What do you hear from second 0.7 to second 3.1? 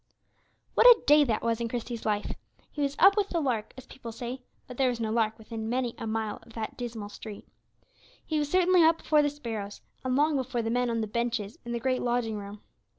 What a day that was in Christie's life! He was